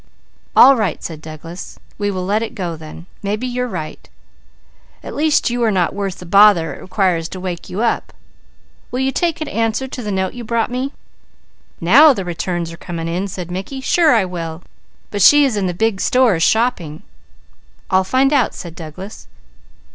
[0.55, 1.77] "All right!" said Douglas.
[1.99, 3.05] "We will let it go then.
[3.21, 4.09] Maybe you are right.
[5.03, 8.11] At least you are not worth the bother it requires to wake you up.
[8.89, 10.91] Will you take an answer to the note you brought me?"
[11.79, 13.79] "Now the returns are coming in," said Mickey.
[13.79, 14.63] "Sure I will;
[15.11, 17.03] but she is in the big stores shopping."
[17.91, 19.27] "I'll find out," said Douglas.